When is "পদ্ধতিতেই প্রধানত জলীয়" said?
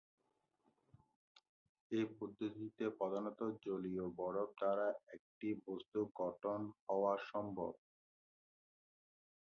2.17-4.05